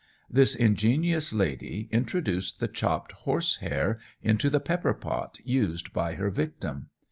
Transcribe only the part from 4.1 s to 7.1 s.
into the pepper pot used by her victim.